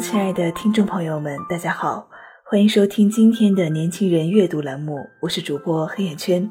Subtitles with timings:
[0.00, 2.08] 亲爱的听众朋友们，大家好，
[2.42, 6.50] 欢迎收听今天的年轻人阅读栏目，我是主播黑眼圈。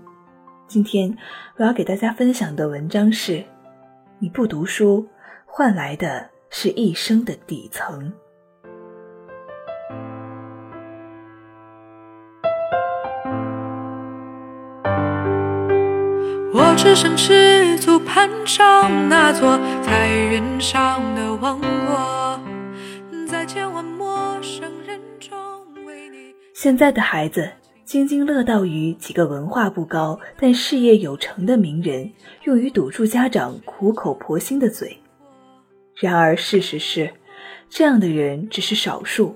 [0.67, 1.17] 今天
[1.58, 3.44] 我要给大家分享的文章是：
[4.20, 5.08] 你不读书，
[5.48, 8.13] 换来的是一生的底层。
[16.53, 22.28] 我只身赤足攀上那座在云上的王国。
[26.61, 27.49] 现在的孩子
[27.85, 32.11] 津津乐道于几个文化不高但事业有成的名人
[32.43, 34.97] 用于堵住家长苦口婆心的嘴。
[35.95, 37.09] 然而事实是，
[37.69, 39.33] 这样的人只是少数，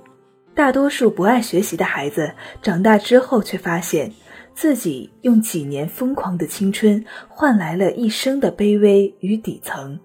[0.54, 2.30] 大多数不爱学习的孩子
[2.62, 4.12] 长大之后却发现
[4.54, 9.98] 自己用几年疯狂的青春换来了一生的卑微与底层。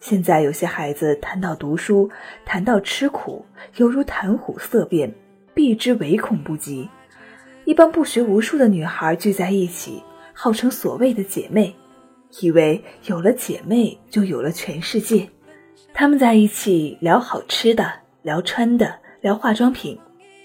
[0.00, 2.10] 现在有些孩子谈到读书，
[2.44, 5.14] 谈到吃苦，犹如谈虎色变。
[5.54, 6.88] 避之唯恐不及。
[7.64, 10.02] 一帮不学无术的女孩聚在一起，
[10.34, 11.74] 号称所谓的姐妹，
[12.40, 15.26] 以为有了姐妹就有了全世界。
[15.94, 17.90] 她们在一起聊好吃的，
[18.22, 19.98] 聊穿的，聊化妆品，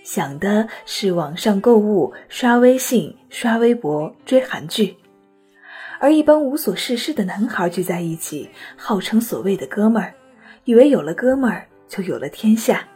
[0.04, 4.96] 想的是网上购物、刷微信、刷微博、追韩剧。
[6.00, 10.14] 而一帮无所事事的男孩聚在一起，号称所谓的哥们儿，
[10.64, 12.88] 以为有了哥们儿就有了天下。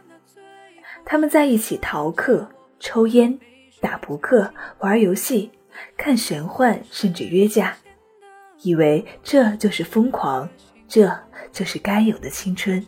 [1.04, 2.48] 他们在一起逃课、
[2.80, 3.38] 抽烟、
[3.80, 5.50] 打扑克、玩游戏、
[5.96, 7.76] 看玄幻，甚至约架，
[8.62, 10.48] 以为这就是疯狂，
[10.88, 11.10] 这
[11.52, 12.84] 就是该有的青春。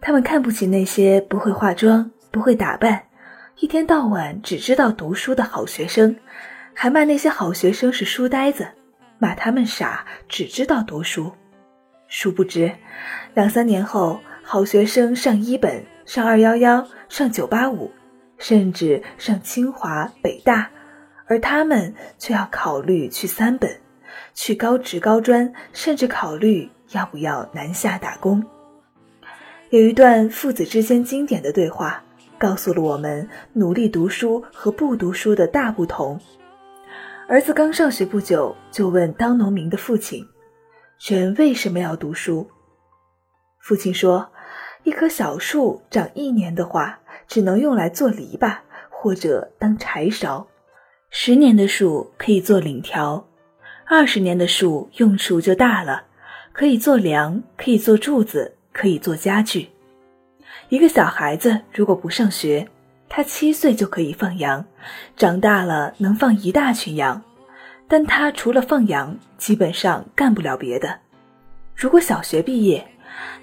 [0.00, 3.02] 他们看不起那些不会化妆、不会打扮、
[3.58, 6.14] 一天到晚只知道读书的好学生，
[6.74, 8.68] 还骂那些好学生是书呆子，
[9.18, 11.32] 骂他们傻，只知道读书。
[12.08, 12.70] 殊不知，
[13.34, 15.82] 两三年后，好学生上一本。
[16.06, 17.90] 上二幺幺，上九八五，
[18.38, 20.70] 甚至上清华、北大，
[21.26, 23.80] 而他们却要考虑去三本，
[24.32, 28.44] 去高职、高专，甚至考虑要不要南下打工。
[29.70, 32.04] 有一段父子之间经典的对话，
[32.38, 36.20] 告诉了我们努力读书和不读书的大不同。
[37.26, 40.24] 儿子刚上学不久，就问当农民的父亲
[41.04, 42.48] ：“人为什么要读书？”
[43.58, 44.30] 父亲说。
[44.86, 48.58] 一棵小树长一年的话，只能用来做篱笆
[48.88, 50.46] 或者当柴烧；
[51.10, 53.24] 十年的树可以做檩条；
[53.84, 56.04] 二十年的树用处就大了，
[56.52, 59.70] 可以做梁，可以做柱子，可以做家具。
[60.68, 62.68] 一个小孩子如果不上学，
[63.08, 64.64] 他七岁就可以放羊，
[65.16, 67.20] 长大了能放一大群羊，
[67.88, 71.00] 但他除了放羊，基本上干不了别的。
[71.74, 72.86] 如果小学毕业，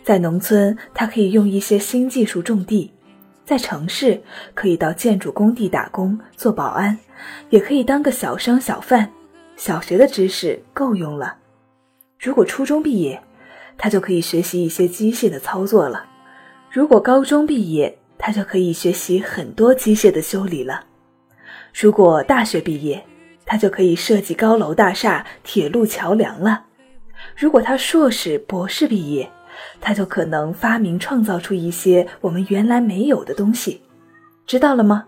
[0.03, 2.91] 在农村，他可以用一些新技术种地；
[3.45, 4.22] 在城市，
[4.53, 6.97] 可以到建筑工地打工做保安，
[7.50, 9.09] 也可以当个小商小贩。
[9.56, 11.38] 小学的知识够用了。
[12.19, 13.22] 如果初中毕业，
[13.78, 16.06] 他就可以学习一些机械的操作了；
[16.72, 20.79] 如果高中毕业，他就可以学习很多机械的修理了；
[21.73, 23.03] 如果大学毕业，
[23.45, 26.63] 他就可以设计高楼大厦、铁路桥梁了；
[27.38, 29.29] 如果他硕士、博士毕业，
[29.81, 33.81] 他就可能发明创造出一些我们原来没有的东西，
[34.45, 35.05] 知道了吗？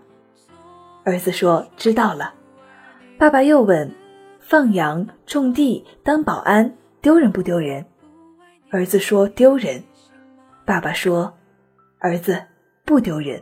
[1.04, 2.34] 儿子说知道了。
[3.18, 3.90] 爸爸又问：
[4.40, 7.84] 放羊、种地、当保安，丢人不丢人？
[8.70, 9.82] 儿子说丢人。
[10.64, 11.32] 爸爸说：
[12.00, 12.42] 儿子
[12.84, 13.40] 不丢人，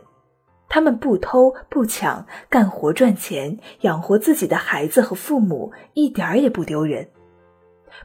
[0.69, 7.09] 他们不偷不抢，干活赚钱，养活自己的孩子和父母，一点儿也不丢人。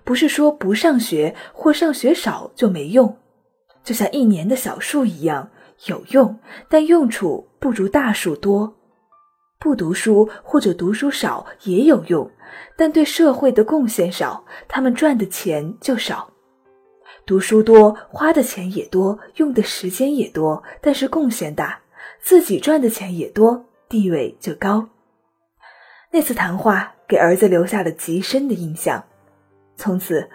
[0.04, 3.16] 不是说不上学或上学少就没用，
[3.82, 5.50] 就像一年的小树一样
[5.86, 6.38] 有用，
[6.68, 8.76] 但用处不如大树多。
[9.58, 12.30] 不读书或者读书少也有用，
[12.76, 16.30] 但对社会的贡献少，他们赚的钱就少。
[17.26, 21.80] 读书多，花的钱也多，用的时间也多，但是贡献大，
[22.20, 24.88] 自己赚的钱也多，地位就高。
[26.10, 29.04] 那次谈话给儿子留下了极深的印象。
[29.80, 30.28] 从此，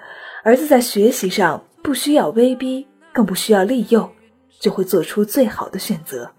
[0.44, 4.12] 儿子在学习上不需要威逼，更不需要利诱，
[4.60, 6.32] 就会做出最好的选择。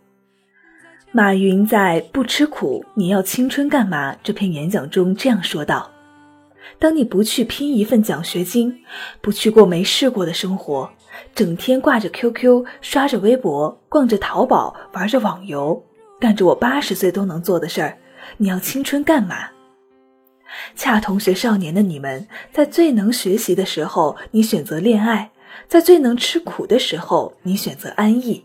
[1.13, 5.89] 马云在《不吃苦，你要青春干嘛》这篇演讲中这样说道
[6.81, 8.77] ：“当你不去拼一份奖学金，
[9.21, 10.91] 不去过没试过的生活，
[11.33, 15.81] 整天挂着 QQ，刷着微博，逛着淘宝，玩着网游，
[16.19, 17.97] 干着我八十岁都能做的事儿，
[18.37, 19.51] 你要青春干嘛？”
[20.75, 25.31] 恰同学少年的你们，在最能学习的时候，你选择恋爱；
[25.69, 28.45] 在最能吃苦的时候，你选择安逸。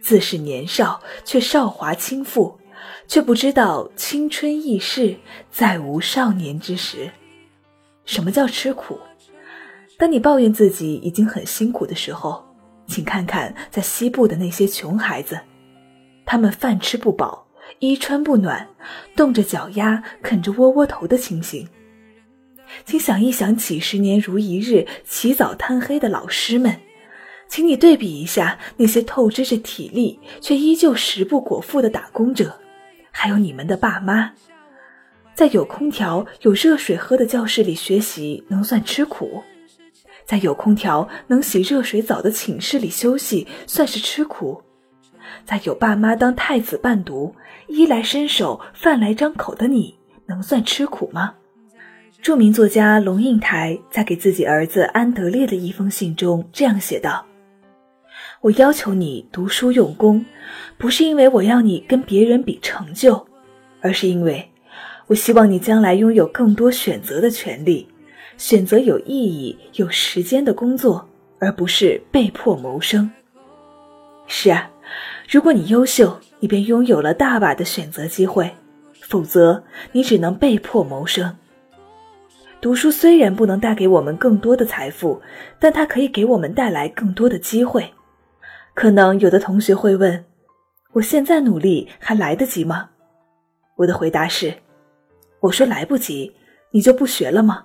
[0.00, 2.54] 自是年少，却少华倾覆，
[3.06, 5.16] 却不知道青春易逝，
[5.50, 7.10] 再无少年之时。
[8.04, 8.98] 什么叫吃苦？
[9.96, 12.44] 当你抱怨自己已经很辛苦的时候，
[12.88, 15.38] 请看看在西部的那些穷孩子，
[16.26, 17.41] 他们饭吃不饱。
[17.82, 18.68] 衣穿不暖，
[19.16, 21.66] 冻着脚丫啃着窝窝头的情形，
[22.84, 26.78] 请想一想几十年如一日起早贪黑的老师们，
[27.48, 32.56] 请你对比一下那些透支着体力却依旧食不果腹的打工者，
[33.10, 34.30] 还有你们的爸妈，
[35.34, 39.42] 在有空调、有热水喝的教室里学习能算吃苦？
[40.24, 44.62] 在有空调、能洗热水澡的寝室里休息算是吃苦？
[45.44, 47.34] 在有爸妈当太子伴读？
[47.68, 49.94] 衣来伸手，饭来张口的你，
[50.26, 51.34] 能算吃苦吗？
[52.20, 57.26] 著名作家龙应台在给自己儿子安德烈的一封信中这样写道
[58.42, 60.24] ：“我要求你读书用功，
[60.78, 63.26] 不是因为我要你跟别人比成就，
[63.80, 64.50] 而是因为
[65.06, 67.88] 我希望你将来拥有更多选择的权利，
[68.36, 71.08] 选择有意义、有时间的工作，
[71.40, 73.10] 而不是被迫谋生。”
[74.28, 74.70] 是啊，
[75.32, 76.14] 如果你优秀。
[76.42, 78.50] 你便拥有了大把的选择机会，
[79.00, 79.62] 否则
[79.92, 81.36] 你只能被迫谋生。
[82.60, 85.22] 读书虽然不能带给我们更多的财富，
[85.60, 87.88] 但它可以给我们带来更多的机会。
[88.74, 90.24] 可能有的同学会问：
[90.94, 92.90] 我现在努力还来得及吗？
[93.76, 94.52] 我的回答是：
[95.38, 96.34] 我说来不及，
[96.72, 97.64] 你就不学了吗？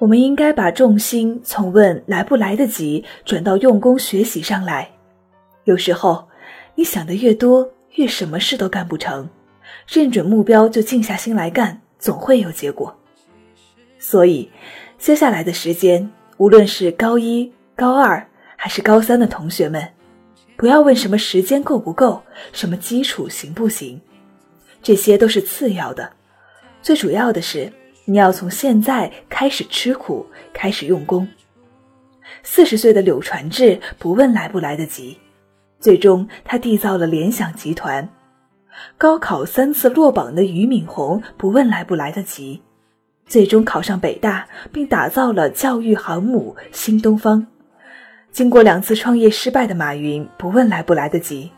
[0.00, 4.90] 我们应该把重心从问来不来得及转到用功学习上来。
[5.62, 6.28] 有时候，
[6.74, 7.70] 你想的越多。
[7.96, 9.28] 越什么事都干不成，
[9.86, 12.92] 认准目标就静下心来干，总会有结果。
[14.00, 14.50] 所以，
[14.98, 18.26] 接下来的时间，无论是高一、高二
[18.56, 19.88] 还是高三的同学们，
[20.56, 22.20] 不要问什么时间够不够，
[22.52, 24.00] 什么基础行不行，
[24.82, 26.10] 这些都是次要的。
[26.82, 27.72] 最主要的是，
[28.06, 31.28] 你要从现在开始吃苦，开始用功。
[32.42, 35.16] 四十岁的柳传志不问来不来得及。
[35.84, 38.08] 最终，他缔造了联想集团。
[38.96, 42.62] 高考三次落榜的俞敏洪不问来不来得及，
[43.26, 47.46] 最终考上北大，并打造了教育航母新东方。
[48.32, 51.50] 经过两次创业失败的马云不问来不来得及，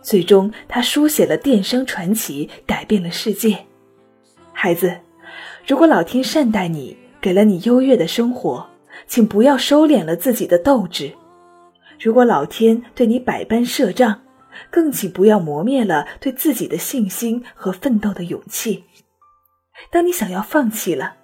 [0.00, 3.58] 最终他书写了电商传奇，改变了世界。
[4.54, 4.96] 孩子，
[5.66, 8.66] 如果老天善待你，给了你优越的生活，
[9.06, 11.12] 请不要收敛了自己的斗志。
[12.00, 14.22] 如果老天对你百般设障，
[14.70, 18.84] 更请不要磨灭了对自己的信心和奋斗的勇气。
[19.90, 21.16] 当你想要放弃了，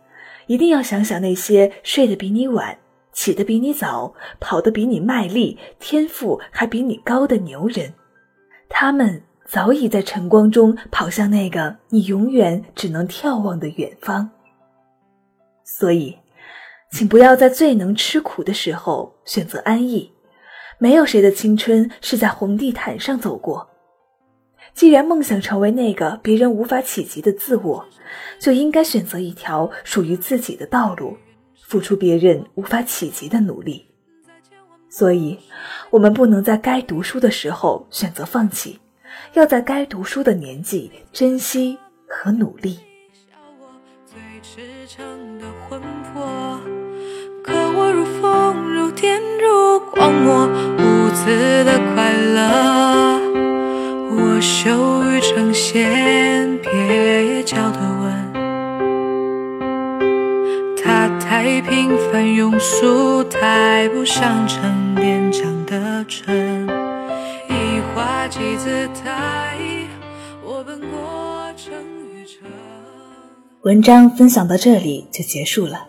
[0.47, 2.77] 一定要想想那些睡得比你晚、
[3.11, 7.95] 起得比你早、跑得比你卖力、天赋还比你高的牛人，
[8.69, 14.31] 他们早已在晨光中跑向那个你永远只能眺望的远方。
[15.65, 16.19] 所以，
[16.91, 20.13] 请不要在最能吃苦的时候选择安逸。
[20.79, 23.69] 没有谁的青春是在红地毯上走过。
[24.75, 27.87] 既然梦想成为那个别人无法企及的自我，
[28.39, 31.17] 就应该选择一条属于自己的道路，
[31.63, 33.87] 付出别人无法企及的努力。
[34.91, 35.39] 所以，
[35.91, 38.79] 我们不能在该读书的时候选择放弃，
[39.33, 42.79] 要在该读书的年纪珍惜和努力。
[49.93, 50.49] 荒漠
[50.79, 53.21] 无字的快乐，
[54.11, 58.33] 我羞于呈现，蹩脚的吻。
[60.83, 66.67] 它太平凡庸俗，太不像成年长的春。
[67.49, 69.57] 一花几姿态，
[70.45, 71.75] 我本过城
[72.13, 72.49] 与城。
[73.63, 75.89] 文章分享到这里就结束了。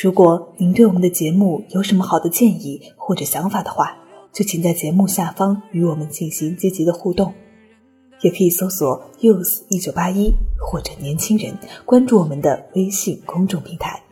[0.00, 3.94] 如果您对我们的节目有什么好的建议或者想法的话，
[4.32, 7.34] 就请在节目下方与我们进行积极的互动。
[8.22, 14.02] 也可以搜索 “youth 一九八一”或者“年轻人”，关注我们的微信公众平台。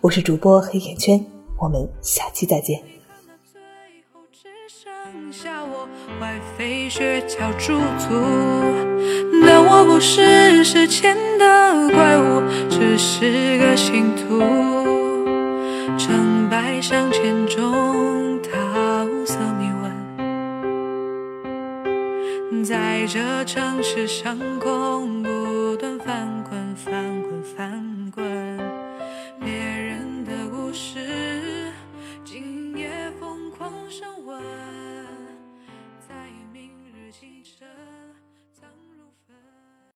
[0.00, 1.24] 我是主播黑眼圈，
[1.58, 2.80] 我们下期再见。
[6.20, 8.14] 坏飞雪橇驻足，
[9.44, 15.03] 但我不是时间的怪物，只是个信徒。
[16.06, 18.50] 成败上千种，桃
[19.24, 19.70] 色迷
[22.50, 27.13] 问，在这城市上空不断翻滚翻。